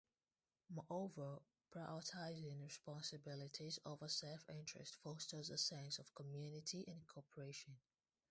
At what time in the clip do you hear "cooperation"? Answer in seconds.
7.05-7.77